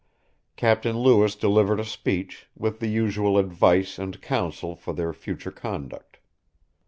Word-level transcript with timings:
Captain 0.55 0.97
Lewis 0.97 1.35
delivered 1.35 1.79
a 1.79 1.85
speech, 1.85 2.47
with 2.55 2.79
the 2.79 2.87
usual 2.87 3.37
advice 3.37 3.99
and 3.99 4.19
counsel 4.19 4.75
for 4.75 4.93
their 4.95 5.13
future 5.13 5.51
conduct. 5.51 6.17